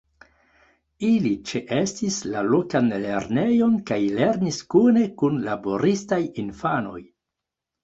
[1.09, 6.99] Ili ĉeestis la lokan lernejon kaj lernis kune kun laboristaj infanoj.